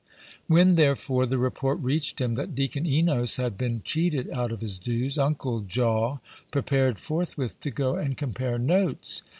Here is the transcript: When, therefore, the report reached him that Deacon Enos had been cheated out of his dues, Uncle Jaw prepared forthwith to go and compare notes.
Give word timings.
When, 0.47 0.77
therefore, 0.77 1.27
the 1.27 1.37
report 1.37 1.77
reached 1.79 2.19
him 2.19 2.33
that 2.33 2.55
Deacon 2.55 2.87
Enos 2.87 3.35
had 3.35 3.55
been 3.55 3.83
cheated 3.85 4.31
out 4.31 4.51
of 4.51 4.61
his 4.61 4.79
dues, 4.79 5.19
Uncle 5.19 5.59
Jaw 5.59 6.17
prepared 6.49 6.97
forthwith 6.97 7.59
to 7.59 7.69
go 7.69 7.97
and 7.97 8.17
compare 8.17 8.57
notes. 8.57 9.21